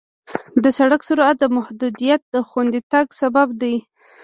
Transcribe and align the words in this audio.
د 0.63 0.65
سړک 0.77 1.01
سرعت 1.09 1.39
محدودیت 1.57 2.21
د 2.33 2.35
خوندي 2.47 2.81
تګ 2.91 3.07
سبب 3.21 3.47
دی. 3.61 3.75